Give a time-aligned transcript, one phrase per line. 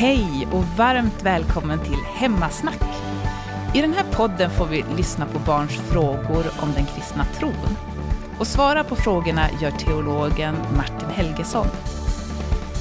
[0.00, 2.82] Hej och varmt välkommen till Hemmasnack.
[3.74, 7.76] I den här podden får vi lyssna på barns frågor om den kristna tron.
[8.38, 11.66] Och svara på frågorna gör teologen Martin Helgesson.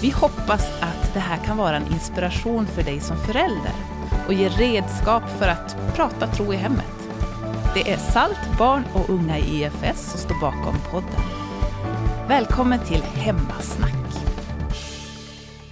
[0.02, 3.73] Vi hoppas att det här kan vara en inspiration för dig som förälder
[4.27, 7.09] och ge redskap för att prata tro i hemmet.
[7.73, 11.22] Det är SALT, barn och unga i EFS som står bakom podden.
[12.27, 13.98] Välkommen till Hemmasnack.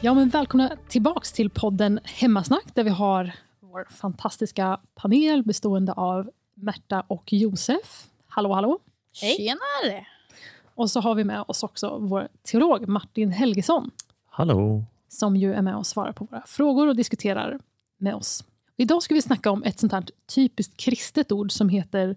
[0.01, 6.29] Ja, men välkomna tillbaks till podden Hemmasnack där vi har vår fantastiska panel bestående av
[6.53, 8.07] Märta och Josef.
[8.27, 8.79] Hallå, hallå.
[9.11, 10.07] Tjenare!
[10.75, 13.91] Och så har vi med oss också vår teolog Martin Helgesson
[14.29, 14.85] Hallå!
[15.07, 17.59] som ju är med och svarar på våra frågor och diskuterar
[17.97, 18.43] med oss.
[18.75, 22.15] Idag ska vi snacka om ett sånt här typiskt kristet ord som heter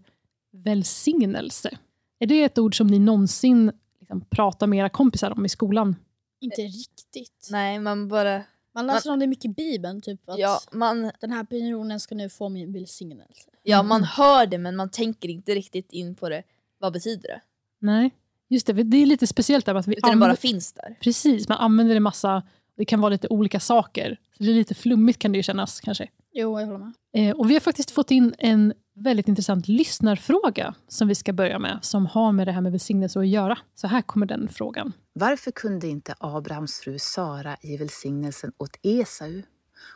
[0.53, 1.79] välsignelse.
[2.19, 5.97] Är det ett ord som ni någonsin liksom, pratar med era kompisar om i skolan?
[6.41, 7.49] Inte riktigt.
[7.51, 8.43] Nej, man bara...
[8.75, 12.15] Man läser om det mycket i Bibeln, typ att Ja man, den här personen ska
[12.15, 13.51] nu få min välsignelse.
[13.63, 16.43] ja, man hör det men man tänker inte riktigt in på det.
[16.79, 17.41] Vad betyder det?
[17.79, 18.11] Nej,
[18.49, 18.73] just det.
[18.73, 20.99] Det är lite speciellt där att vi Utan det bara finns där.
[21.01, 22.43] Precis, man använder det massa,
[22.77, 24.19] det kan vara lite olika saker.
[24.37, 26.09] Så det är lite flummigt kan det ju kännas kanske.
[26.33, 26.93] Jo, jag håller med.
[27.13, 31.59] Eh, och vi har faktiskt fått in en väldigt intressant lyssnarfråga som vi ska börja
[31.59, 33.59] med, som har med det här med välsignelse att göra.
[33.75, 34.93] Så här kommer den frågan.
[35.13, 39.43] Varför kunde inte Abrahams fru Sara ge välsignelsen åt Esau?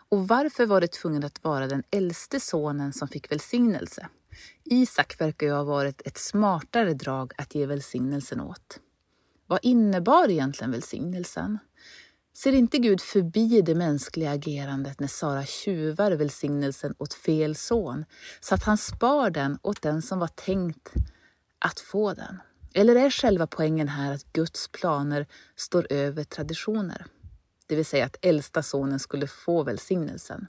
[0.08, 4.08] Och varför var det tvungen att vara den äldste sonen som fick välsignelse?
[4.64, 8.80] Isak verkar ju ha varit ett smartare drag att ge välsignelsen åt.
[9.46, 11.58] Vad innebar egentligen välsignelsen?
[12.36, 18.04] Ser inte Gud förbi det mänskliga agerandet när Sara tjuvar välsignelsen åt fel son,
[18.40, 20.92] så att han spar den åt den som var tänkt
[21.58, 22.40] att få den?
[22.74, 25.26] Eller är själva poängen här att Guds planer
[25.56, 27.06] står över traditioner?
[27.66, 30.46] Det vill säga att äldsta sonen skulle få välsignelsen.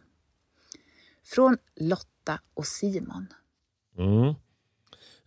[1.23, 3.27] Från Lotta och Simon.
[3.97, 4.35] Mm.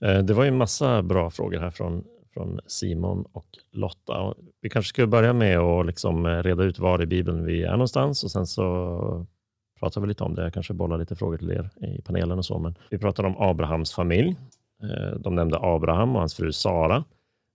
[0.00, 4.20] Eh, det var ju en massa bra frågor här från, från Simon och Lotta.
[4.20, 7.62] Och Vi kanske ska börja med att liksom eh, reda ut var i Bibeln vi
[7.62, 9.26] är någonstans och sen så
[9.80, 10.42] pratar vi lite om det.
[10.42, 12.58] Jag kanske bollar lite frågor till er i panelen och så.
[12.58, 14.36] Men vi pratar om Abrahams familj.
[14.82, 17.04] Eh, de nämnde Abraham och hans fru Sara.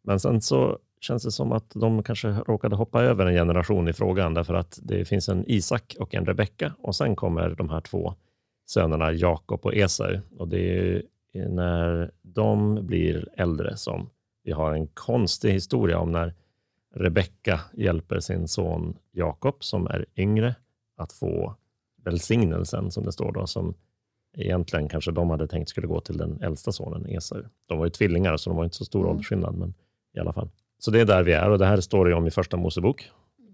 [0.03, 3.93] Men sen så känns det som att de kanske råkade hoppa över en generation i
[3.93, 7.81] frågan därför att det finns en Isak och en Rebecka och sen kommer de här
[7.81, 8.13] två
[8.65, 10.19] sönerna Jakob och Esau.
[10.37, 10.87] Och det
[11.33, 14.09] är när de blir äldre som
[14.43, 16.33] vi har en konstig historia om när
[16.95, 20.55] Rebecka hjälper sin son Jakob som är yngre
[20.97, 21.55] att få
[22.03, 23.73] välsignelsen som det står då, som
[24.37, 27.41] egentligen kanske de hade tänkt skulle gå till den äldsta sonen Esau.
[27.65, 29.11] De var ju tvillingar så de var inte så stor Mm.
[29.11, 29.73] åldersskillnad, men
[30.15, 30.49] i alla fall.
[30.79, 33.09] Så det är där vi är och det här står det om i första Mosebok.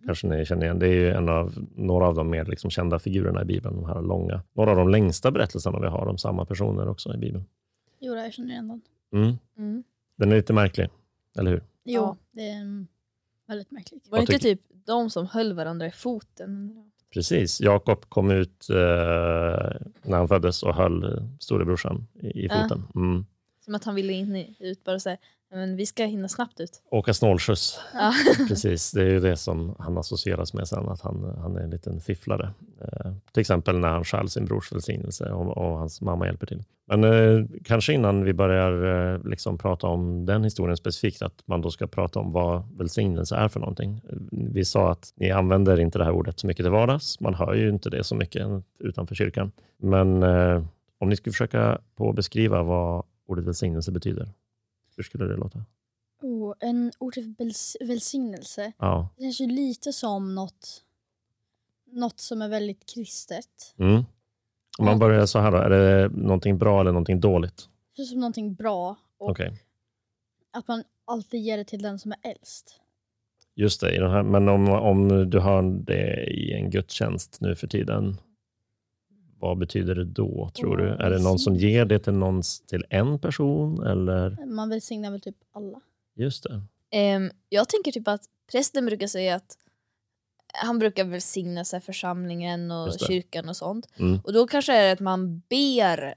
[0.05, 0.79] Kanske ni känner igen.
[0.79, 3.75] Det är ju en av, några av de mer liksom kända figurerna i Bibeln.
[3.75, 7.17] De här långa, några av de längsta berättelserna vi har om samma personer också i
[7.17, 7.45] Bibeln.
[7.99, 8.81] Jo, jag känner igen den.
[9.57, 9.83] Mm.
[10.19, 10.90] Den är lite märklig,
[11.38, 11.63] eller hur?
[11.84, 12.18] Jo, Ja.
[12.31, 12.88] det är mm,
[13.47, 14.07] väldigt märkligt.
[14.09, 16.84] Var det inte typ de som höll varandra i foten?
[17.13, 17.62] Precis.
[17.62, 18.75] Jakob kom ut eh,
[20.03, 22.84] när han föddes och höll storebrorsan i, i foten.
[22.96, 23.25] Mm.
[23.66, 25.18] Som att han ville in i, ut bara säga
[25.51, 26.81] men vi ska hinna snabbt ut.
[26.91, 27.79] Åka snålskjuts.
[27.93, 28.13] Ja.
[28.47, 31.69] Precis, det är ju det som han associeras med sen, att han, han är en
[31.69, 32.53] liten fifflare.
[32.81, 36.63] Eh, till exempel när han stjäl sin brors välsignelse och, och hans mamma hjälper till.
[36.87, 41.61] Men eh, kanske innan vi börjar eh, liksom prata om den historien specifikt, att man
[41.61, 44.01] då ska prata om vad välsignelse är för någonting.
[44.31, 47.19] Vi sa att ni använder inte det här ordet så mycket till vardags.
[47.19, 48.47] Man hör ju inte det så mycket
[48.79, 49.51] utanför kyrkan.
[49.77, 50.63] Men eh,
[50.99, 54.29] om ni skulle försöka på beskriva vad ordet välsignelse betyder,
[54.99, 55.65] hur skulle det låta?
[56.21, 58.71] Oh, en ord för väls- välsignelse.
[58.77, 59.09] Ja.
[59.17, 60.83] Det känns ju lite som något,
[61.85, 63.75] något som är väldigt kristet.
[63.77, 64.03] Mm.
[64.79, 67.69] Om man börjar så här då, är det någonting bra eller någonting dåligt?
[67.91, 69.63] Det känns som någonting bra och Okej,
[70.51, 72.81] att man alltid ger det till den som är äldst.
[73.55, 73.95] just det.
[73.95, 78.17] I den här, men om, om du har det i en gudstjänst nu för tiden,
[79.40, 80.90] vad betyder det då, tror du?
[80.94, 83.88] Åh, Är det någon som ger det till, någon, till en person?
[83.88, 84.46] Eller?
[84.46, 85.82] Man välsignar väl typ alla.
[86.16, 86.62] Just det.
[86.91, 88.22] Ehm, jag tänker typ att
[88.52, 89.58] prästen brukar säga att
[90.53, 93.88] han brukar välsigna sig församlingen och kyrkan och sånt.
[94.00, 94.20] Mm.
[94.24, 96.14] Och då kanske är det att man ber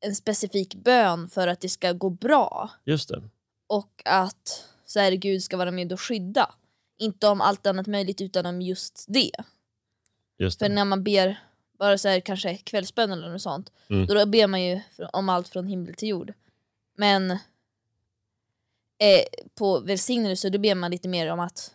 [0.00, 2.70] en specifik bön för att det ska gå bra.
[2.84, 3.22] Just det.
[3.66, 6.50] och att så här, Gud ska vara med och skydda.
[6.98, 9.30] Inte om allt annat möjligt utan om just det.
[10.38, 10.74] Just För det.
[10.74, 11.40] när man ber
[11.82, 14.06] bara så här, kanske kvällsbön eller något sånt, Mm.
[14.06, 14.80] då ber man ju
[15.12, 16.32] om allt från himmel till jord.
[16.96, 17.38] Men eh,
[19.58, 21.70] på välsignelse då ber man lite mer om att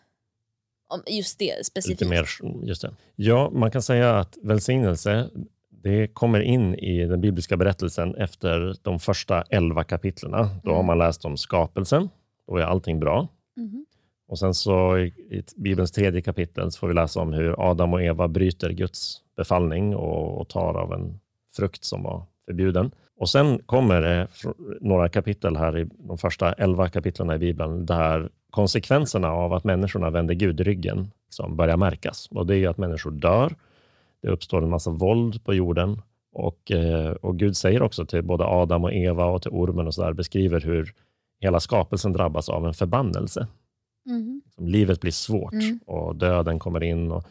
[0.88, 2.02] om just det specifikt.
[2.02, 2.28] Lite mer,
[2.68, 2.94] just det.
[3.16, 5.30] Ja, man kan säga att välsignelse
[5.70, 10.50] det kommer in i den bibliska berättelsen efter de första elva kapitlerna.
[10.64, 12.10] Då har man läst om skapelsen.
[12.48, 13.28] Då är allting bra.
[13.56, 13.86] Mhm.
[14.28, 17.94] Och sen så i, i Bibelns tredje kapitel så får vi läsa om hur Adam
[17.94, 21.20] och Eva bryter Guds befallning och, och tar av en
[21.56, 22.92] frukt som var förbjuden.
[23.20, 24.28] Och sen kommer det
[24.82, 30.10] några kapitel här i de första elva kapitlen i Bibeln där konsekvenserna av att människorna
[30.10, 32.28] vänder Gud ryggen liksom börjar märkas.
[32.32, 33.56] Och det är ju att människor dör.
[34.22, 36.02] Det uppstår en massa våld på jorden
[36.34, 39.94] och, eh, och Gud säger också till både Adam och Eva och till ormen och
[39.94, 40.94] så där beskriver hur
[41.40, 43.48] hela skapelsen drabbas av en förbannelse.
[44.08, 44.42] Mhm.
[44.56, 45.80] Som livet blir svårt Mm.
[45.86, 47.24] och döden kommer in och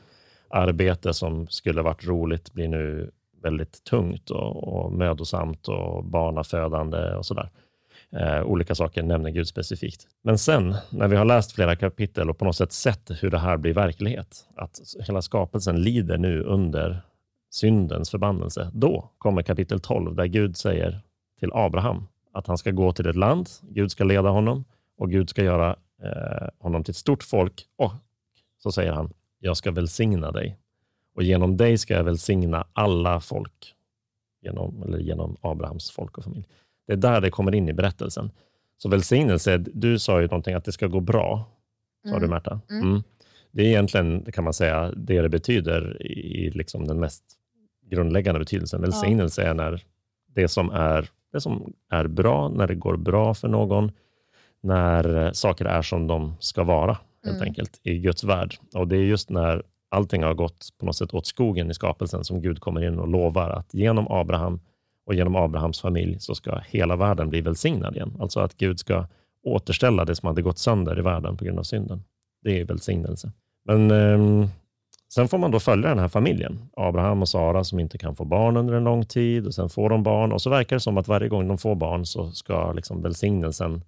[0.49, 3.11] arbete som skulle varit roligt blir nu
[3.43, 7.51] väldigt tungt och, och mödosamt och barnafödande och sådär.
[8.11, 10.07] Eh, olika saker nämner Gud specifikt.
[10.23, 13.39] Men sen, när vi har läst flera kapitel och på något sätt sett hur det
[13.39, 17.03] här blir verklighet, att hela skapelsen lider nu under
[17.51, 21.01] syndens förbannelse, då kommer kapitel 12 där Gud säger
[21.41, 24.65] till Abraham att han ska gå till ett land, Gud ska leda honom
[24.97, 27.93] och Gud ska göra eh, honom till ett stort folk och
[28.59, 30.59] så säger han, jag ska välsigna dig
[31.15, 33.75] och genom dig ska jag välsigna alla folk
[34.43, 36.49] genom, eller genom Abrahams folk och familj.
[36.87, 38.31] Det är där det kommer in i berättelsen.
[38.79, 41.45] Så välsignelse, du sa ju någonting att det ska gå bra,
[42.05, 42.21] sa Mm.
[42.23, 42.61] du Märta.
[42.71, 42.83] Mm.
[42.91, 43.03] Mm.
[43.53, 47.25] Det är egentligen, kan man säga, det det betyder i liksom den mest
[47.91, 48.81] grundläggande betydelsen.
[48.81, 49.83] Välsignelse är när
[50.35, 53.93] det som är, det som är bra, när det går bra för någon,
[54.67, 57.49] när eh, saker är som de ska vara, helt Mm.
[57.49, 58.55] enkelt, i Guds värld.
[58.75, 62.25] Och det är just när allting har gått på något sätt åt skogen i skapelsen
[62.25, 64.61] som Gud kommer in och lovar att genom Abraham
[65.07, 68.17] och genom Abrahams familj så ska hela världen bli välsignad igen.
[68.21, 69.07] Alltså att Gud ska
[69.45, 72.05] återställa det som hade gått sönder i världen på grund av synden.
[72.45, 73.33] Det är välsignelse.
[73.65, 74.49] Men ehm,
[75.15, 76.59] sen får man då följa den här familjen.
[76.77, 79.91] Abraham och Sara som inte kan få barn under en lång tid och sen får
[79.91, 82.73] de barn och så verkar det som att varje gång de får barn så ska
[82.73, 83.83] liksom välsignelsen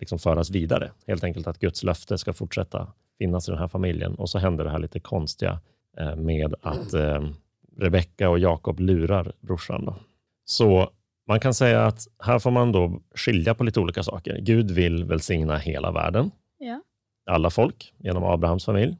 [0.00, 0.90] liksom föras vidare.
[1.06, 4.64] Helt enkelt att Guds löfte ska fortsätta finnas i den här familjen och så händer
[4.64, 5.60] det här lite konstiga
[5.98, 7.28] eh, med att eh,
[7.76, 9.84] Rebecka och Jakob lurar brorsan.
[9.84, 9.96] Då.
[10.44, 10.90] Så
[11.28, 14.38] man kan säga att här får man då skilja på lite olika saker.
[14.40, 16.80] Gud vill välsigna hela världen, Ja.
[17.26, 18.96] alla folk, genom Abrahams familj.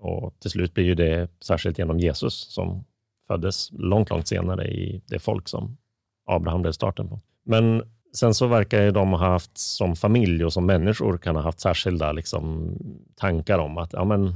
[0.00, 2.84] Och till slut blir ju det särskilt genom Jesus som
[3.26, 5.76] föddes långt, långt senare i det folk som
[6.26, 7.20] Abraham blev starten på.
[7.44, 7.82] Men
[8.14, 11.60] sen så verkar ju de ha haft som familj och som människor kan ha haft
[11.60, 12.72] särskilda liksom,
[13.16, 14.34] tankar om att ja, men,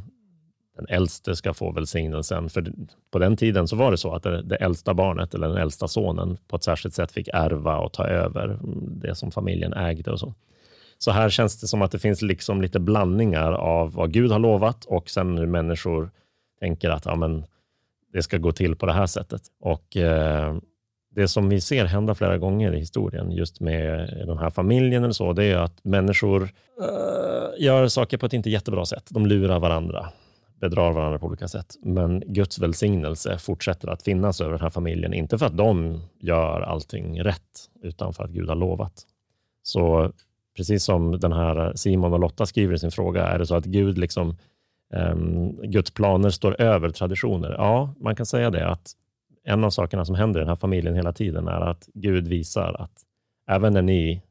[0.76, 2.50] den äldste ska få välsignelsen.
[2.50, 2.72] För
[3.10, 5.88] på den tiden så var det så att det, det äldsta barnet eller den äldsta
[5.88, 10.10] sonen på ett särskilt sätt fick ärva och ta över mm, det som familjen ägde
[10.10, 10.34] och så.
[10.98, 14.38] Så här känns det som att det finns liksom lite blandningar av vad Gud har
[14.38, 16.10] lovat och sen hur människor
[16.60, 17.44] tänker att ja, men,
[18.12, 19.42] det ska gå till på det här sättet.
[19.60, 20.56] Och eh,
[21.10, 25.12] det som vi ser hända flera gånger i historien just med den här familjen eller
[25.12, 29.04] så, det är att människor uh, gör saker på ett inte jättebra sätt.
[29.10, 30.08] De lurar varandra,
[30.60, 31.74] bedrar varandra på olika sätt.
[31.82, 35.14] Men Guds välsignelse fortsätter att finnas över den här familjen.
[35.14, 38.92] Inte för att de gör allting rätt, utan för att Gud har lovat.
[39.62, 40.12] Så
[40.56, 43.64] precis som den här Simon och Lotta skriver i sin fråga, är det så att
[43.64, 44.36] Gud liksom,
[45.12, 47.54] um, Guds planer står över traditioner?
[47.58, 48.68] Ja, man kan säga det.
[48.68, 48.92] att
[49.48, 52.76] en av sakerna som händer i den här familjen hela tiden är att Gud visar
[52.78, 53.04] att
[53.46, 54.22] även när ni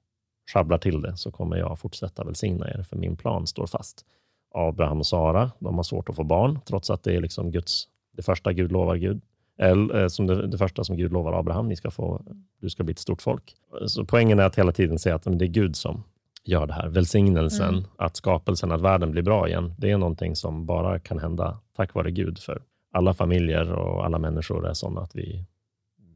[0.54, 4.06] sjabblar till det så kommer jag fortsätta välsigna er, för min plan står fast.
[4.54, 7.88] Abraham och Sara, de har svårt att få barn, trots att det är liksom Guds,
[8.18, 9.22] det första Gud lovar Gud.
[9.60, 12.22] Eller, eh, som det, det första som Gud lovar Abraham, ni ska få,
[12.62, 13.56] du ska bli ett stort folk.
[13.88, 16.04] Så poängen är att hela tiden säga att det är Gud som
[16.44, 16.88] gör det här.
[16.88, 17.84] Välsignelsen, Mm.
[17.98, 21.94] att skapelsen, att världen blir bra igen, det är någonting som bara kan hända tack
[21.94, 22.40] vare Gud.
[22.40, 25.46] För alla familjer och alla människor är sådana att vi,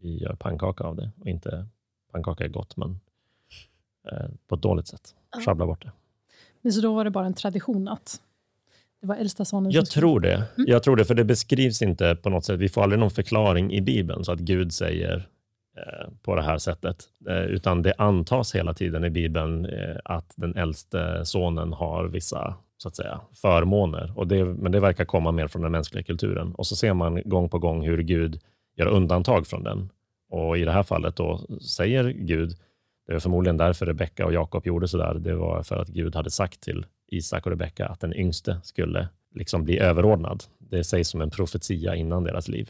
[0.02, 1.12] vi gör pannkaka av det.
[1.20, 1.68] Och inte,
[2.12, 3.00] pannkaka är gott, men
[4.12, 5.16] eh, på ett dåligt sätt.
[5.32, 5.42] Ja.
[5.42, 5.92] Sjabbla bort det.
[6.62, 8.22] Men så då var det bara en tradition att
[9.02, 10.44] det var äldsta sonen Jag tror det.
[10.56, 12.60] Jag tror det, för det beskrivs inte på något sätt.
[12.60, 15.28] Vi får aldrig någon förklaring i Bibeln, så att Gud säger
[15.78, 17.04] eh, på det här sättet.
[17.30, 22.56] Eh, utan det antas hela tiden i Bibeln eh, att den äldste sonen har vissa
[22.82, 24.14] så att säga, förmåner.
[24.16, 26.54] Och det, men det verkar komma mer från den mänskliga kulturen.
[26.56, 28.40] Och så ser man gång på gång hur Gud
[28.78, 29.90] gör undantag från den.
[30.30, 31.38] Och i det här fallet då
[31.78, 32.52] säger Gud,
[33.08, 36.32] det är förmodligen därför Rebecka och Jakob gjorde sådär, det var för att Gud hade
[36.32, 40.44] sagt till Isak och Rebecka att den yngste skulle liksom bli överordnad.
[40.60, 42.70] Det sägs som en profetia innan deras liv.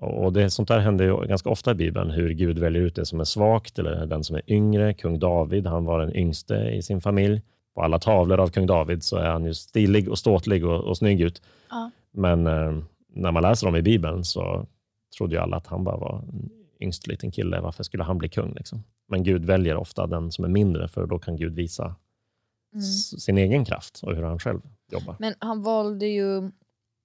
[0.00, 3.06] Och det, Sånt där händer ju ganska ofta i Bibeln, hur Gud väljer ut det
[3.06, 4.94] som är svagt eller den som är yngre.
[4.94, 7.42] Kung David, han var den yngste i sin familj
[7.78, 10.96] på alla tavlor av kung David så är han ju stilig och ståtlig och, och
[10.98, 11.42] snygg ut.
[11.70, 11.90] Ja.
[12.10, 12.78] Men eh,
[13.14, 14.66] när man läser om i Bibeln så
[15.18, 17.60] trodde ju alla att han bara var en yngst liten kille.
[17.60, 18.54] Varför skulle han bli kung?
[18.54, 18.84] Liksom?
[19.08, 21.94] Men Gud väljer ofta den som är mindre, för då kan Gud visa
[22.72, 22.82] Mm.
[23.18, 24.60] sin egen kraft och hur han själv
[24.92, 25.16] jobbar.
[25.18, 26.38] Men han valde ju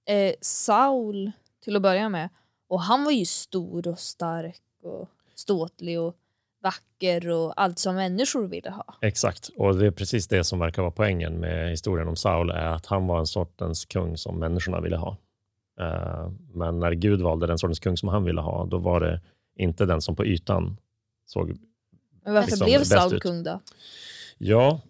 [0.06, 1.32] eh, Saul
[1.64, 2.28] till att börja med.
[2.68, 6.16] Och han var ju stor och stark och ståtlig och
[6.64, 8.84] vacker och allt som människor ville ha.
[9.00, 12.66] Exakt, och det är precis det som verkar vara poängen med historien om Saul, är
[12.66, 15.16] att han var en sortens kung som människorna ville ha.
[15.80, 19.20] Eh, Men när Gud valde den sortens kung som han ville ha, då var det
[19.56, 20.76] inte den som på ytan
[21.26, 21.56] såg
[22.24, 23.22] Men varför Liksom blev Saul ut.
[23.22, 23.60] kung då?
[24.38, 24.80] Ja,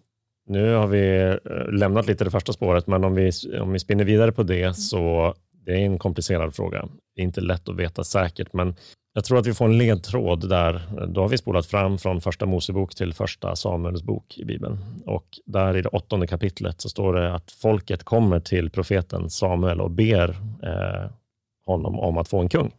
[0.47, 4.03] nu har vi eh, lämnat lite det första spåret, men om vi, om vi spinner
[4.03, 5.33] vidare på det så
[5.65, 6.89] det är en komplicerad fråga.
[7.15, 8.75] Det är inte lätt att veta säkert, men
[9.17, 10.81] jag tror att vi får en ledtråd där.
[11.07, 14.77] Då har vi spolat fram från första Mosebok till första Samuels bok i Bibeln.
[15.05, 19.81] Och där i det åttonde kapitlet så står det att folket kommer till profeten Samuel
[19.81, 20.29] och ber
[20.63, 21.11] eh,
[21.65, 22.71] honom om att få en kung.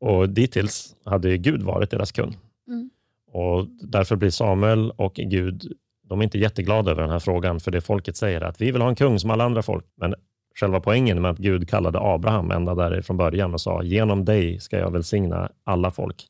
[0.00, 2.36] Och dittills hade Gud varit deras kung.
[2.68, 2.90] Mm.
[3.32, 5.72] Och Därför blir Samuel och Gud
[6.12, 8.82] de är inte jätteglada över den här frågan, för det folket säger att vi vill
[8.82, 9.84] ha en kung som alla andra folk.
[9.96, 10.14] Men
[10.54, 14.60] själva poängen med att Gud kallade Abraham ända där från början och sa genom dig
[14.60, 16.26] ska jag välsigna alla folk.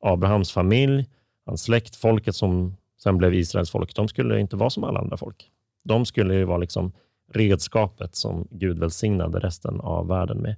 [0.00, 1.06] Abrahams familj,
[1.46, 5.16] hans släkt, folket som sen blev Israels folk, de skulle inte vara som alla andra
[5.16, 5.50] folk.
[5.84, 6.92] De skulle ju vara liksom
[7.32, 10.56] redskapet som Gud välsignade resten av världen med.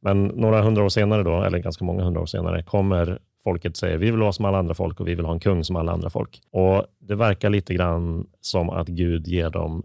[0.00, 3.96] Men några hundra år senare, då, eller ganska många hundra år senare, kommer folket säga
[3.96, 5.92] vi vill vara som alla andra folk och vi vill ha en kung som alla
[5.92, 6.42] andra folk.
[6.50, 9.84] Och Det verkar lite grann som att Gud ger dem,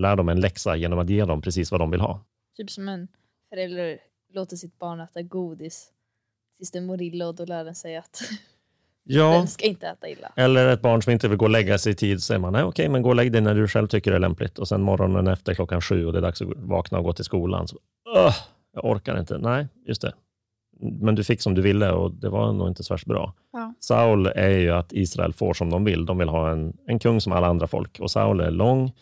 [0.00, 2.20] lär dem en läxa genom att ge dem precis vad de vill ha.
[2.56, 3.08] Typ som en
[3.48, 3.98] förälder
[4.34, 5.88] låter sitt barn äta godis
[6.58, 8.20] tills den mår illa och då lär den sig att
[9.04, 10.32] Ja, den ska inte äta illa.
[10.36, 12.62] eller ett barn som inte vill gå och lägga sig i tid, säger man nej,
[12.64, 14.58] okej, men gå och lägg dig när du själv tycker det är lämpligt.
[14.58, 17.24] Och sen morgonen efter klockan sju och det är dags att vakna och gå till
[17.24, 17.68] skolan.
[17.68, 17.76] Så,
[18.16, 18.34] "Åh,
[18.74, 19.38] jag orkar inte.
[19.38, 20.12] Nej, just det.
[20.80, 23.34] Men du fick som du ville och det var nog inte så värst bra.
[23.52, 23.74] Ja.
[23.80, 26.06] Saul är ju att Israel får som de vill.
[26.06, 28.00] De vill ha en, en kung som alla andra folk.
[28.00, 28.92] Och Saul är lång,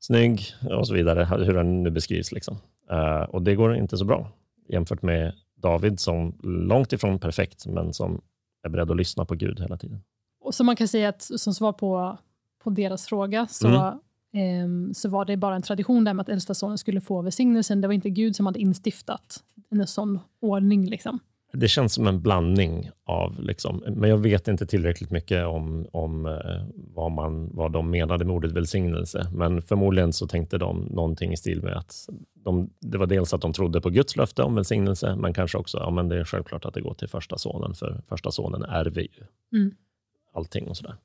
[0.00, 0.42] snygg
[0.78, 2.32] och så vidare, hur den nu beskrivs.
[2.32, 2.56] Liksom.
[2.90, 4.30] Eh, och det går inte så bra
[4.68, 8.20] jämfört med David som långt ifrån perfekt, men som
[8.62, 10.00] är beredd att lyssna på Gud hela tiden.
[10.40, 12.18] Och så man kan säga att som svar på,
[12.64, 13.98] på deras fråga så, Mm.
[14.32, 17.80] ehm, så var det bara en tradition där med att äldsta sonen skulle få välsignelsen.
[17.80, 20.86] Det var inte Gud som hade instiftat en sån ordning.
[20.90, 21.18] Liksom.
[21.52, 26.26] Det känns som en blandning av, liksom, men jag vet inte tillräckligt mycket om, om
[26.26, 29.30] eh, vad, man, vad de menade med ordet välsignelse.
[29.34, 31.94] Men förmodligen så tänkte de någonting i stil med att
[32.34, 35.78] de, det var dels att de trodde på Guds löfte om välsignelse, men kanske också
[35.78, 39.00] ja, men det är självklart att det går till första sonen, för första sonen ärver
[39.02, 39.74] ju Mm.
[40.34, 40.96] allting och sådär.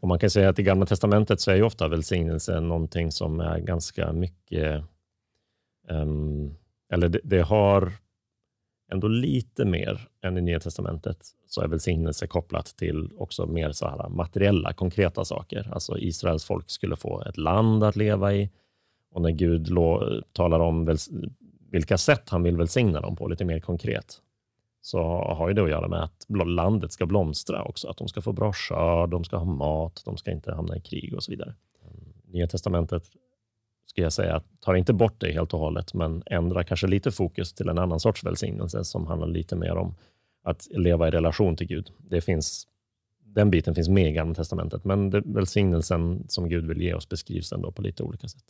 [0.00, 3.40] Och man kan säga att i Gamla Testamentet så är ju ofta välsignelse någonting som
[3.40, 4.84] är ganska mycket,
[5.88, 6.54] ehm,
[6.92, 7.92] eller det, det har
[8.92, 13.88] ändå lite mer än i Nya Testamentet, så är välsignelse kopplat till också mer så
[13.88, 15.70] här materiella, konkreta saker.
[15.72, 18.50] Alltså Israels folk skulle få ett land att leva i
[19.12, 19.68] och när Gud
[20.32, 20.96] talar om
[21.70, 24.20] vilka sätt han vill välsigna dem på, lite mer konkret,
[24.80, 27.88] så har ju det att göra med att landet ska blomstra också.
[27.88, 30.80] Att de ska få bra skörd, de ska ha mat, de ska inte hamna i
[30.80, 31.54] krig och så vidare.
[32.26, 33.10] Nya testamentet
[33.94, 37.52] ska jag säga tar inte bort det helt och hållet, men ändrar kanske lite fokus
[37.52, 39.94] till en annan sorts välsignelse som handlar lite mer om
[40.44, 41.90] att leva i relation till Gud.
[41.98, 42.66] Det finns,
[43.24, 47.08] den biten finns med i Gamla testamentet, men det, välsignelsen som Gud vill ge oss
[47.08, 48.44] beskrivs ändå på lite olika sätt.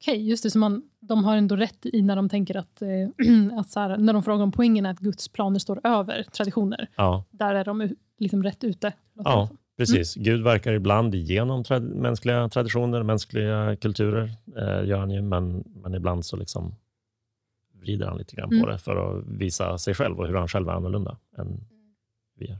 [0.00, 0.50] Okej, just det.
[0.50, 2.88] Så man, de har ändå rätt i när de tänker att, eh,
[3.58, 6.88] att här, när de frågar om poängen är att Guds planer står över traditioner.
[6.96, 7.88] Ja, Där är de
[8.18, 8.92] liksom rätt ute.
[9.14, 9.48] Ja,
[9.86, 9.96] som.
[9.96, 10.14] precis.
[10.14, 15.94] Gud verkar ibland genom trad- mänskliga traditioner, mänskliga kulturer, eh, gör han ju, men, men
[15.94, 16.74] ibland så liksom
[17.80, 18.66] vrider han lite grann på Mm.
[18.70, 21.60] det för att visa sig själv och hur han själv är annorlunda än
[22.38, 22.58] vi är.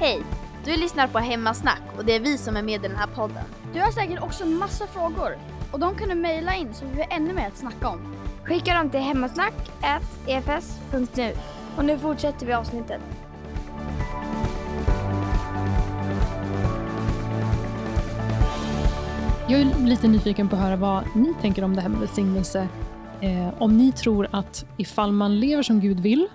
[0.00, 0.22] Hej!
[0.64, 3.44] Du lyssnar på Hemmasnack och det är vi som är med i den här podden.
[3.74, 5.30] Du har säkert också massa frågor
[5.72, 8.14] och de kan du mejla in så vi har ännu mer att snacka om.
[8.44, 11.32] Skicka dem till hemmasnack.efs.nu.
[11.76, 13.00] Och nu fortsätter vi avsnittet.
[19.48, 22.68] Jag är lite nyfiken på att höra vad ni tänker om det här med välsignelse.
[23.20, 26.28] Eh, om ni tror att ifall man lever som Gud vill,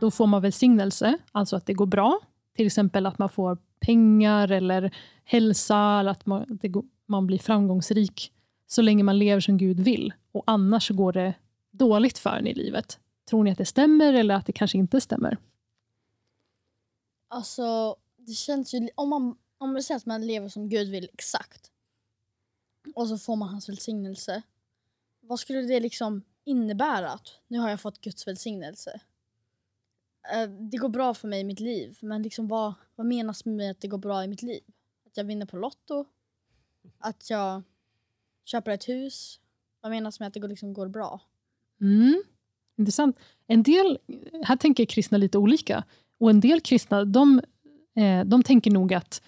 [0.00, 2.20] då får man välsignelse, alltså att det går bra.
[2.56, 7.38] Till exempel att man får pengar eller hälsa, eller att man, det går, man blir
[7.38, 8.32] framgångsrik
[8.66, 10.12] så länge man lever som Gud vill.
[10.32, 11.34] Och annars går det
[11.70, 12.98] dåligt för en i livet.
[13.24, 15.38] Tror ni att det stämmer eller att det kanske inte stämmer?
[17.28, 21.08] Alltså, det känns ju, om man, om man säger att man lever som Gud vill
[21.12, 21.70] exakt
[22.94, 24.42] och så får man hans välsignelse.
[25.20, 27.10] Vad skulle det liksom innebära?
[27.10, 29.00] Att nu har jag fått Guds välsignelse.
[30.32, 33.70] Eh, Det går bra för mig i mitt liv, men liksom vad, vad menas med
[33.70, 34.62] att det går bra i mitt liv?
[35.06, 36.04] Att jag vinner på Lotto?
[36.98, 37.62] Att jag
[38.44, 39.40] köper ett hus?
[39.80, 41.20] Vad menas med att det går, liksom går bra?
[41.80, 42.22] Mm.
[42.78, 43.16] Intressant.
[43.46, 43.98] En del,
[44.42, 45.84] här tänker kristna lite olika.
[46.20, 47.40] Och En del kristna de,
[47.96, 49.22] eh, de tänker nog att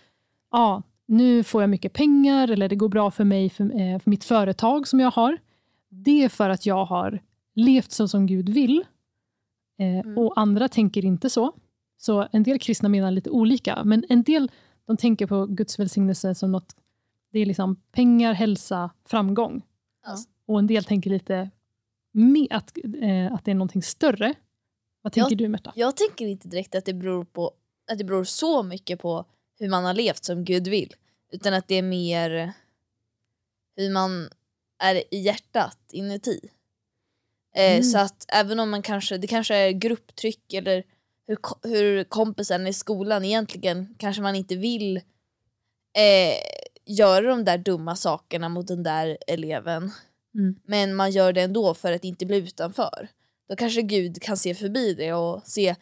[0.51, 4.11] ja, nu får jag mycket pengar eller det går bra för mig, för, eh, för
[4.11, 5.39] mitt företag som jag har.
[5.89, 7.21] Det är för att jag har
[7.55, 8.85] levt så som Gud vill.
[9.79, 11.53] Eh, Och andra tänker inte så.
[11.99, 13.85] Så en del kristna menar lite olika.
[13.85, 14.51] Men en del
[14.87, 16.77] de tänker på Guds välsignelse som något,
[17.33, 19.63] det är liksom pengar, hälsa, framgång.
[20.07, 20.17] Ja.
[20.47, 21.51] Och en del tänker lite
[22.17, 24.35] med att, eh, att det är någonting större.
[25.03, 25.73] Vad tänker Jag- du Märta?
[25.77, 27.53] Jag tänker inte direkt att det beror på
[27.93, 29.25] att det beror så mycket på
[29.59, 30.95] hur man har levt som Gud vill.
[31.33, 32.53] Utan att det är mer
[33.77, 34.29] hur man
[34.83, 36.41] är i hjärtat inuti.
[37.57, 37.83] Eh, Mm.
[37.83, 40.85] Så att även om man kanske, det kanske är grupptryck eller
[41.27, 46.37] hur, hur kompisen i skolan egentligen kanske man inte vill eh,
[46.85, 49.91] göra de där dumma sakerna mot den där eleven.
[50.37, 50.55] Mm.
[50.65, 53.09] Men man gör det ändå för att inte bli utanför.
[53.49, 55.77] Då kanske Gud kan se förbi det och se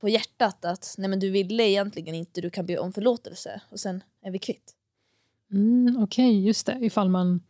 [0.00, 3.80] på hjärtat att nej men du ville egentligen inte, du kan be om förlåtelse och
[3.80, 4.74] sen är vi kvitt.
[5.52, 6.78] Mm, Okej, just det.
[6.80, 7.40] Ifall man,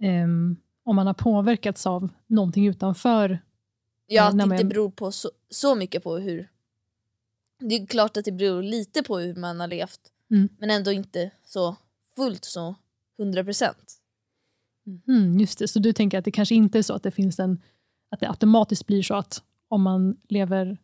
[0.00, 3.38] ehm, om man har påverkats av någonting utanför.
[4.06, 6.48] Ja, Eh, att det inte men- beror på så, så mycket på hur...
[7.60, 10.00] Det är klart att det beror lite på hur man har levt,
[10.30, 10.48] Mm.
[10.58, 11.76] men ändå inte så
[12.16, 12.74] fullt så
[13.18, 13.97] 100 procent.
[15.08, 17.38] Mm, just det, så du tänker att det kanske inte är så att det finns
[17.38, 17.62] en,
[18.10, 20.78] att det automatiskt blir så att om man lever,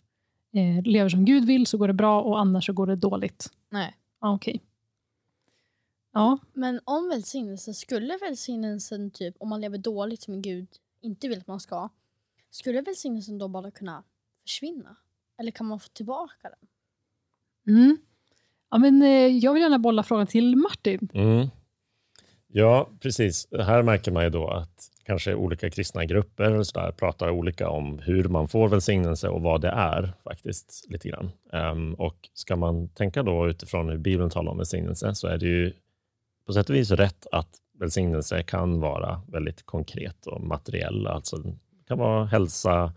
[0.53, 3.51] eh, lever som Gud vill så går det bra och annars så går det dåligt.
[3.71, 3.97] Nej.
[4.19, 4.63] Ah, Okej.
[6.13, 10.69] Ja, Men om välsignelse, skulle välsignelsen typ, om man lever dåligt som Gud
[11.01, 11.89] inte vill att man ska,
[12.51, 14.03] skulle välsignelsen då bara kunna
[14.43, 14.97] försvinna?
[15.39, 16.69] Eller kan man få tillbaka den?
[17.77, 17.97] mm.
[18.71, 21.09] ja men, eh, jag vill gärna bolla frågan till Martin.
[21.15, 21.49] Mm.
[22.57, 23.49] Ja, precis.
[23.59, 27.69] Här märker man ju då att kanske olika kristna grupper och så där, pratar olika
[27.69, 30.87] om hur man får välsignelse och vad det är faktiskt.
[30.89, 31.31] lite grann.
[31.53, 35.47] Um, och Ska man tänka då utifrån hur Bibeln talar om välsignelse så är det
[35.47, 35.73] ju
[36.47, 41.07] på sätt och vis rätt att välsignelse kan vara väldigt konkret och materiell.
[41.07, 42.93] Alltså, det kan vara hälsa,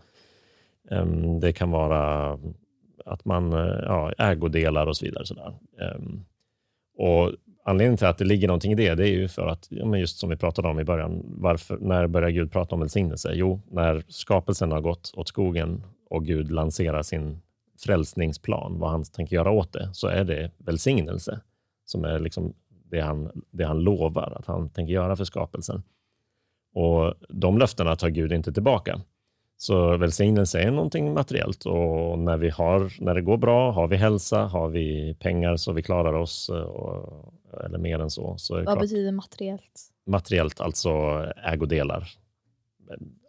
[0.90, 2.38] um, det kan vara
[3.04, 5.26] att man eh, ja, ägodelar och så vidare.
[5.26, 5.54] Så där.
[5.80, 6.24] Ehm,
[6.98, 7.32] och
[7.68, 10.00] Anledningen till att det ligger någonting i det, det är ju för att, ja, men
[10.00, 13.32] just som vi pratade om i början, varför, när börjar Gud prata om välsignelse?
[13.34, 17.40] Jo, när skapelsen har gått åt skogen och Gud lanserar sin
[17.78, 21.40] frälsningsplan, vad han tänker göra åt det, så är det välsignelse
[21.84, 22.54] som är liksom
[22.90, 25.82] det, han, det han lovar att han tänker göra för skapelsen.
[26.74, 29.00] Och De löftena tar Gud inte tillbaka.
[29.60, 33.96] Så välsignelse är någonting materiellt och när, vi har, när det går bra, har vi
[33.96, 38.54] hälsa, har vi pengar så vi klarar oss, eh, och, eller mer än så, så
[38.54, 39.80] Vad klart, betyder materiellt?
[40.06, 40.90] materiellt, alltså
[41.44, 42.08] ägodelar.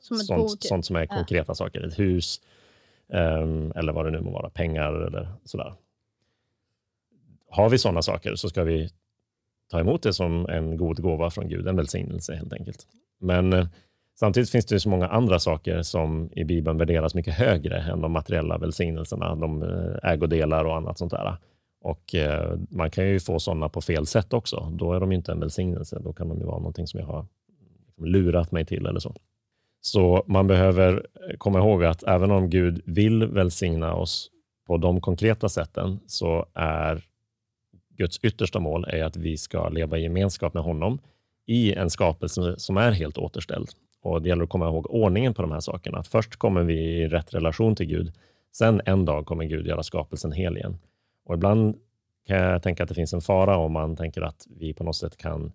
[0.01, 1.87] Som sånt, sånt som är konkreta saker.
[1.87, 2.41] Ett hus,
[3.13, 5.73] ehm, eller vad det nu må vara, pengar eller sådär.
[7.49, 8.89] Har vi sådana saker så ska vi
[9.71, 12.87] ta emot det som en god gåva från Gud, en välsignelse helt enkelt.
[13.19, 13.67] Men eh,
[14.19, 18.01] samtidigt finns det ju så många andra saker som i Bibeln värderas mycket högre än
[18.01, 21.37] de materiella välsignelserna, de eh, ägodelar och annat sånt där.
[21.81, 24.71] Och eh, man kan ju få sådana på fel sätt också.
[24.79, 25.99] Då är de ju inte en välsignelse.
[26.03, 27.25] Då kan de ju vara någonting som jag har
[27.87, 29.15] liksom, lurat mig till eller så.
[29.81, 30.93] Så man behöver
[31.29, 34.29] eh, komma ihåg att även om Gud vill välsigna oss
[34.67, 37.03] på de konkreta sätten så är
[37.97, 40.99] Guds yttersta mål är att vi ska leva i gemenskap med honom
[41.45, 43.69] i en skapelse som är helt återställd.
[44.01, 45.97] Och Det gäller att komma ihåg ordningen på de här sakerna.
[45.97, 48.13] Att först kommer vi i rätt relation till Gud.
[48.51, 50.77] Sen en dag kommer Gud göra skapelsen hel igen.
[51.25, 51.75] Och ibland
[52.27, 54.95] kan jag tänka att det finns en fara om man tänker att vi på något
[54.95, 55.51] sätt kan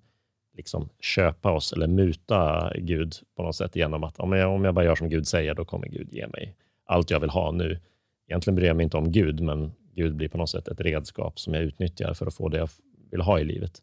[0.56, 4.74] liksom köpa oss eller muta Gud på något sätt genom att om jag, om jag
[4.74, 7.80] bara gör som Gud säger, då kommer Gud ge mig allt jag vill ha nu.
[8.28, 11.38] Egentligen bryr jag mig inte om Gud, men Gud blir på något sätt ett redskap
[11.38, 12.70] som jag utnyttjar för att få det jag
[13.10, 13.82] vill ha i livet.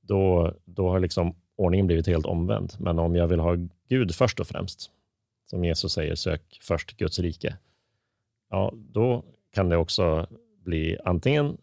[0.00, 2.72] Då, då har liksom ordningen blivit helt omvänd.
[2.78, 3.56] Men om jag vill ha
[3.88, 4.90] Gud först och främst,
[5.50, 7.56] som Jesus säger, sök först Guds rike,
[8.50, 10.26] ja, då kan det också
[10.64, 11.56] bli antingen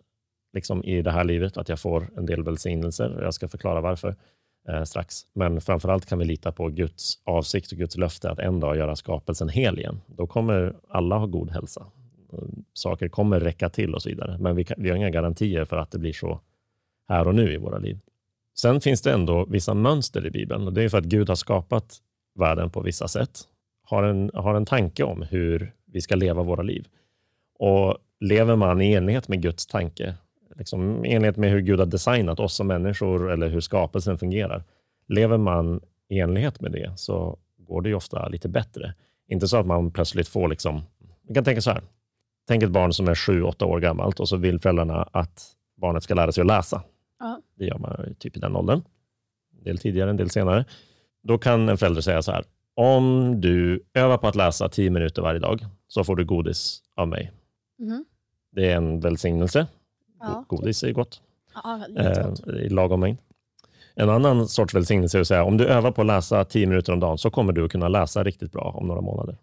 [0.54, 3.20] liksom i det här livet att jag får en del välsignelser.
[3.22, 4.16] Jag ska förklara varför
[4.70, 5.16] eh, strax.
[5.34, 8.96] Men framförallt kan vi lita på Guds avsikt och Guds löfte att en dag göra
[8.96, 10.02] skapelsen hel igen.
[10.08, 11.86] Då kommer alla ha god hälsa.
[12.74, 14.38] saker kommer räcka till och så vidare.
[14.38, 16.40] Men vi, kan, vi har inga garantier för att det blir så
[17.08, 18.00] här och nu i våra liv.
[18.60, 21.36] Sen finns det ändå vissa mönster i Bibeln och det är för att Gud har
[21.36, 21.98] skapat
[22.36, 23.40] världen på vissa sätt.
[23.84, 26.86] Har en, har en tanke om hur vi ska leva våra liv.
[27.60, 30.16] Och lever man i enlighet med Guds tanke,
[30.56, 34.64] liksom i enlighet med hur Gud har designat oss som människor eller hur skapelsen fungerar.
[35.08, 38.94] Lever man i enlighet med det så går det ju ofta lite bättre.
[39.28, 40.76] Inte så att man plötsligt får liksom,
[41.28, 41.82] man kan tänka så här.
[42.48, 45.44] Tänk ett barn som är sju, åtta år gammalt och så vill föräldrarna att
[45.78, 46.84] barnet ska lära sig att läsa.
[47.22, 47.42] Ja.
[47.56, 48.82] Det gör man typ i den åldern.
[49.58, 50.66] En del tidigare, en del senare.
[51.24, 52.44] Då kan en förälder säga så här.
[52.76, 57.08] Om du övar på att läsa tio minuter varje dag så får du godis av
[57.08, 57.32] mig.
[57.80, 58.06] Mhm.
[58.52, 59.68] Det är en välsignelse.
[60.20, 60.46] Ja.
[60.48, 61.22] Godis är gott.
[61.64, 63.18] Ja, Eh, i lagom mängd.
[63.96, 66.94] En annan sorts välsignelse är att säga om du övar på att läsa tio minuter
[66.94, 69.38] om dagen så kommer du att kunna läsa riktigt bra om några månader.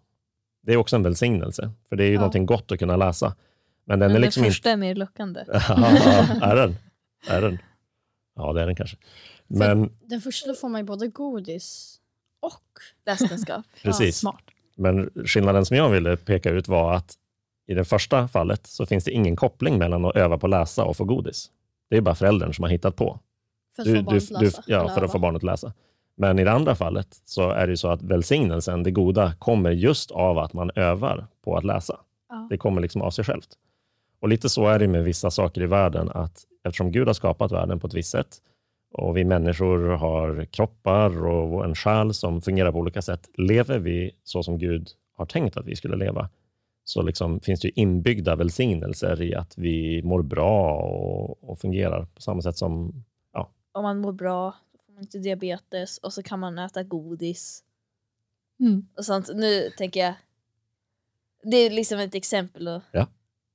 [0.63, 2.19] Det är också en välsignelse, för det är ju Ja.
[2.19, 3.35] någonting gott att kunna läsa.
[3.85, 4.51] Men den Men är den liksom inte...
[4.51, 5.43] första är mer lockande.
[5.47, 5.87] Ja,
[6.41, 6.75] är den?
[7.27, 7.57] Är den?
[8.39, 8.97] Ja, det är den kanske.
[9.47, 11.99] Men Den första får man ju både godis
[12.39, 12.61] och...
[13.05, 13.65] Läskunskap.
[13.83, 14.17] precis.
[14.17, 14.43] Smart.
[14.75, 17.15] Men skillnaden som jag ville peka ut var att
[17.67, 20.83] i det första fallet så finns det ingen koppling mellan att öva på att läsa
[20.85, 21.51] och få godis.
[21.89, 23.19] Det är bara föräldern som har hittat på.
[23.75, 24.63] För att Du, få barnet att du, läsa.
[24.67, 25.73] ja, för att få barnet att läsa.
[26.17, 29.71] Men i det andra fallet så är det ju så att välsignelsen, det goda, kommer
[29.71, 31.99] just av att man övar på att läsa.
[32.29, 32.47] Ja.
[32.49, 33.49] Det kommer liksom av sig självt.
[34.21, 37.51] Och lite så är det med vissa saker i världen, att eftersom Gud har skapat
[37.51, 38.41] världen på ett visst sätt
[38.93, 43.29] och vi människor har kroppar och en själ som fungerar på olika sätt.
[43.37, 46.29] Lever vi så som Gud har tänkt att vi skulle leva,
[46.83, 52.05] så liksom finns det ju inbyggda välsignelser i att vi mår bra och, och fungerar
[52.05, 53.03] på samma sätt som
[53.71, 57.63] Om man mår bra så får man inte diabetes och så kan man äta godis.
[58.59, 58.87] Mm.
[58.97, 59.29] Och sånt.
[59.35, 60.13] Nu tänker jag,
[61.43, 62.67] det är liksom ett exempel.
[62.67, 62.81] Och,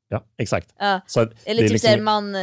[0.09, 0.75] Ja, exakt.
[0.79, 2.35] ja, Så eller typ liksom- man,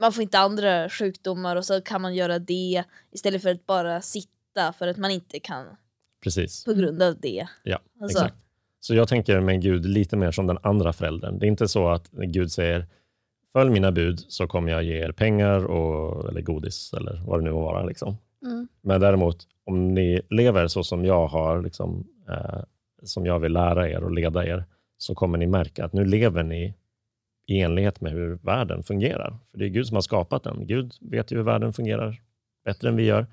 [0.00, 4.00] man får inte andra sjukdomar och så kan man göra det istället för att bara
[4.00, 5.66] sitta för att man inte kan
[6.22, 6.64] Precis.
[6.64, 7.46] på grund av det.
[7.62, 8.18] Ja, Alltså.
[8.18, 8.36] exakt.
[8.80, 11.38] Så jag tänker med Gud lite mer som den andra föräldern.
[11.38, 12.86] Det är inte så att Gud säger
[13.52, 17.44] följ mina bud så kommer jag ge er pengar och, eller godis eller vad det
[17.44, 17.84] nu må vara.
[17.84, 18.16] Liksom.
[18.42, 18.68] Mm.
[18.82, 22.60] Men däremot, om ni lever så som jag har, liksom, eh,
[23.02, 24.64] som jag vill lära er och leda er,
[24.98, 26.74] så kommer ni märka att nu lever ni
[27.46, 29.38] i enlighet med hur världen fungerar.
[29.50, 30.66] För det är Gud som har skapat den.
[30.66, 32.20] Gud vet ju hur världen fungerar
[32.64, 33.26] bättre än vi gör.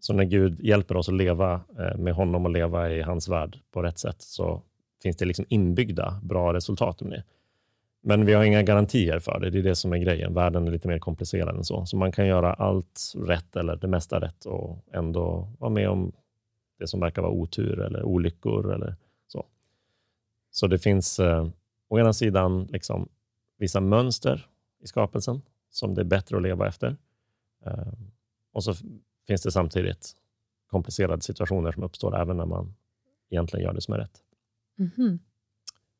[0.00, 3.58] Så när Gud hjälper oss att leva eh, med honom och leva i hans värld
[3.70, 4.62] på rätt sätt, så
[5.02, 7.24] finns det liksom inbyggda bra resultat med det.
[8.04, 9.50] Men vi har inga garantier för det.
[9.50, 10.34] Det är det som är grejen.
[10.34, 11.86] Världen är lite mer komplicerad än så.
[11.86, 16.12] Så man kan göra allt rätt eller det mesta rätt och ändå vara med om
[16.78, 19.46] det som verkar vara otur eller olyckor eller så.
[20.50, 21.46] Så det finns eh,
[21.88, 23.08] å ena sidan liksom
[23.62, 24.46] vissa mönster
[24.80, 26.96] i skapelsen som det är bättre att leva efter.
[27.66, 27.92] Eh,
[28.52, 28.74] och så
[29.26, 30.12] finns det samtidigt
[30.66, 32.74] komplicerade situationer som uppstår även när man
[33.30, 34.22] egentligen gör det som är rätt.
[34.76, 35.18] Mhm.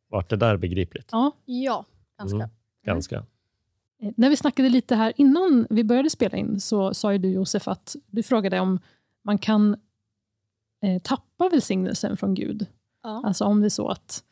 [0.08, 1.08] Vart det där begripligt?
[1.12, 1.32] Ja.
[1.44, 1.86] Ja,
[2.18, 2.36] ganska.
[2.36, 2.48] Mm.
[2.84, 3.16] Ganska.
[4.00, 7.28] Eh, När vi snackade lite här innan vi började spela in så sa ju du
[7.28, 8.78] Josef att du frågade om
[9.22, 9.76] man kan
[10.82, 12.66] eh, tappa välsignelsen från Gud.
[13.02, 13.22] Ja.
[13.24, 14.24] Alltså om det är så att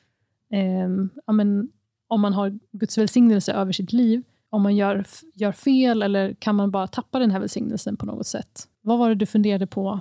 [0.51, 1.73] ehm, ja, men,
[2.11, 6.55] om man har Guds välsignelse över sitt liv, om man gör, gör fel eller kan
[6.55, 8.69] man bara tappa den här välsignelsen på något sätt?
[8.81, 10.01] Vad var det du funderade på?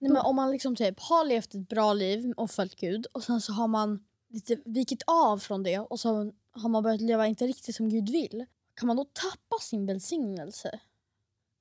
[0.00, 3.22] Nej, men om man liksom typ har levt ett bra liv och följt Gud och
[3.22, 7.26] sen så har man lite vikit av från det och så har man börjat leva
[7.26, 8.44] inte riktigt som Gud vill.
[8.74, 10.80] Kan man då tappa sin välsignelse?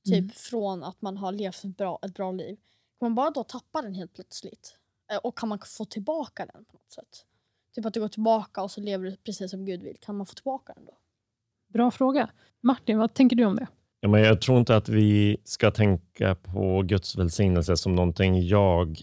[0.06, 0.30] Typ Mm.
[0.30, 2.56] från att man har levt ett bra, ett bra liv.
[3.00, 4.78] Kan man bara då tappa den helt plötsligt?
[5.12, 7.26] Eh, Och kan man få tillbaka den på något sätt?
[7.76, 9.98] Typ att du går tillbaka och så lever du precis som Gud vill.
[10.02, 10.98] Kan man få tillbaka den då?
[11.74, 12.30] Bra fråga.
[12.62, 13.68] Martin, vad tänker du om det?
[14.00, 18.98] Ja, men jag tror inte att vi ska tänka på Guds välsignelse som någonting jag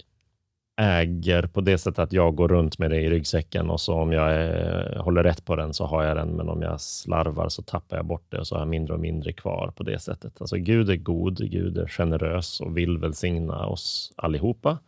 [0.80, 4.12] äger på det sättet att jag går runt med det i ryggsäcken och så om
[4.12, 7.62] jag eh, håller rätt på den så har jag den, men om jag slarvar så
[7.62, 10.40] tappar jag bort det och så har jag mindre och mindre kvar på det sättet.
[10.40, 14.78] Alltså Gud är god, Gud är generös och vill välsigna oss allihopa.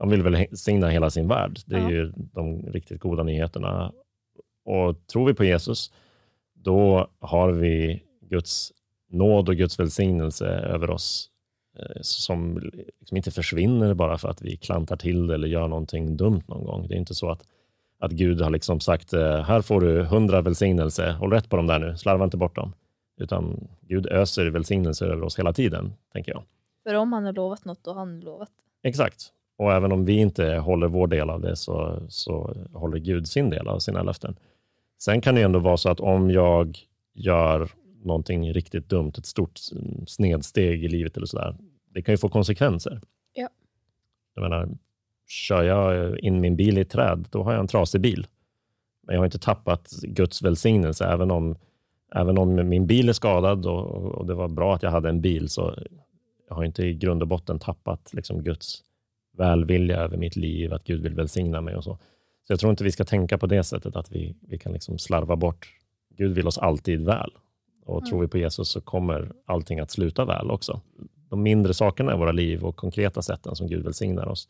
[0.00, 1.58] Han vill välsigna hela sin värld.
[1.66, 1.90] Det är Ja.
[1.90, 3.92] ju de riktigt goda nyheterna.
[4.64, 5.92] Och tror vi på Jesus,
[6.54, 8.72] då har vi Guds
[9.10, 11.30] nåd och Guds välsignelse över oss
[11.78, 12.58] eh, som
[13.00, 16.64] liksom inte försvinner bara för att vi klantar till det eller gör någonting dumt någon
[16.64, 16.88] gång.
[16.88, 17.42] Det är inte så att,
[17.98, 21.66] att Gud har liksom sagt eh, här får du hundra välsignelse, håll rätt på dem
[21.66, 22.72] där nu, slarva inte bort dem.
[23.20, 26.42] Utan Gud öser välsignelser över oss hela tiden, tänker jag.
[26.82, 28.50] För om han har lovat något, då har han lovat.
[28.82, 29.32] Exakt.
[29.60, 33.50] Och även om vi inte håller vår del av det så, så håller Gud sin
[33.50, 34.36] del av sina löften.
[35.02, 36.78] Sen kan det ändå vara så att om jag
[37.14, 37.70] gör
[38.04, 39.58] någonting riktigt dumt, ett stort
[40.06, 41.56] snedsteg i livet eller sådär,
[41.94, 43.00] det kan ju få konsekvenser.
[43.32, 43.48] Ja.
[44.34, 44.68] Jag menar,
[45.28, 48.26] kör jag in min bil i ett träd, då har jag en trasig bil.
[49.06, 51.56] Men jag har inte tappat Guds välsignelse, även om,
[52.14, 55.20] även om min bil är skadad och, och det var bra att jag hade en
[55.20, 55.74] bil, så
[56.48, 58.84] jag har inte i grund och botten tappat liksom Guds
[59.40, 61.98] välvilja över mitt liv, att Gud vill välsigna mig och så.
[62.46, 64.98] Så jag tror inte vi ska tänka på det sättet, att vi, vi kan liksom
[64.98, 65.68] slarva bort.
[66.16, 67.30] Gud vill oss alltid väl.
[67.86, 68.10] Och Mm.
[68.10, 70.80] tror vi på Jesus så kommer allting att sluta väl också.
[71.30, 74.48] De mindre sakerna i våra liv och konkreta sätten som Gud välsignar oss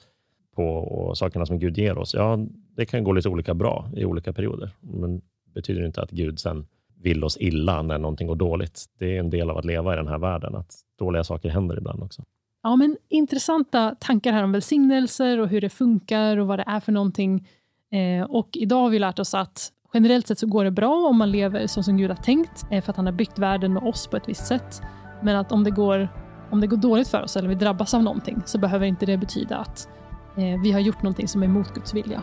[0.55, 2.39] på och sakerna som Gud ger oss, ja,
[2.77, 4.71] det kan gå lite olika bra i olika perioder.
[4.81, 6.67] Men det betyder inte att Gud sen
[7.03, 8.85] vill oss illa när någonting går dåligt.
[8.99, 11.79] Det är en del av att leva i den här världen, att dåliga saker händer
[11.79, 12.23] ibland också.
[12.63, 16.81] Ja, men intressanta tankar här om välsignelser och hur det funkar och vad det är
[16.81, 17.49] för någonting.
[17.93, 21.17] Eh, och idag har vi lärt oss att generellt sett så går det bra om
[21.17, 23.89] man lever så som Gud har tänkt, eh, för att han har byggt världen och
[23.89, 24.83] oss på ett visst sätt.
[25.23, 26.09] Men att om det går,
[26.51, 29.17] om det går dåligt för oss eller vi drabbas av någonting så behöver inte det
[29.17, 29.89] betyda att
[30.37, 32.23] eh, vi har gjort någonting som är emot Guds vilja.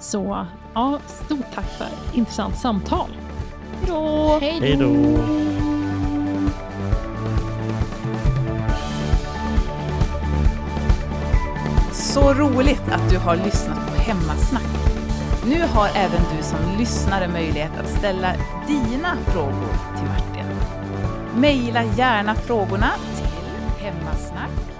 [0.00, 3.08] Så ja, stort tack för ett intressant samtal.
[4.40, 5.55] Hej då!
[12.16, 14.62] Så roligt att du har lyssnat på Hemmasnack.
[15.44, 18.32] Nu har även du som lyssnare möjlighet att ställa
[18.66, 20.46] dina frågor till Martin.
[21.40, 24.75] Maila gärna frågorna till hemmasnack